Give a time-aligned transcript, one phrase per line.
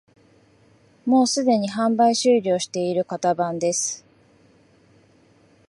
[1.05, 4.03] もうすでに販売終了している型番です